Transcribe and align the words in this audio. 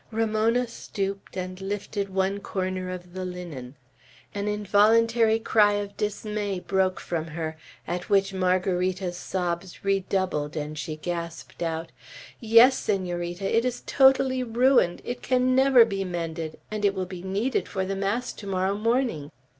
Ramona 0.09 0.67
stooped, 0.67 1.37
and 1.37 1.61
lifted 1.61 2.09
one 2.09 2.39
corner 2.39 2.89
of 2.89 3.13
the 3.13 3.23
linen. 3.23 3.75
An 4.33 4.47
involuntary 4.47 5.37
cry 5.37 5.73
of 5.73 5.95
dismay 5.95 6.59
broke 6.59 6.99
from 6.99 7.27
her, 7.27 7.55
at 7.87 8.09
which 8.09 8.33
Margarita's 8.33 9.15
sobs 9.15 9.85
redoubled, 9.85 10.55
and 10.57 10.75
she 10.75 10.95
gasped 10.95 11.61
out, 11.61 11.91
"Yes, 12.39 12.79
Senorita, 12.79 13.45
it 13.55 13.63
is 13.63 13.83
totally 13.85 14.41
ruined! 14.41 15.03
It 15.05 15.21
can 15.21 15.53
never 15.55 15.85
be 15.85 16.03
mended, 16.03 16.57
and 16.71 16.83
it 16.83 16.95
will 16.95 17.05
be 17.05 17.21
needed 17.21 17.67
for 17.67 17.85
the 17.85 17.95
mass 17.95 18.33
to 18.33 18.47
morrow 18.47 18.73
morning. 18.75 19.29